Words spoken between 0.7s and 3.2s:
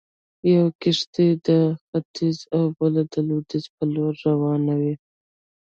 کښتۍ د ختيځ او بله د